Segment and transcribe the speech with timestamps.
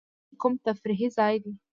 [0.03, 1.53] تا به وېل کوم تفریحي ځای دی.